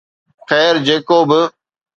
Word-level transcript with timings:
خير 0.49 0.73
جيڪو 0.87 1.19
به 1.29 1.39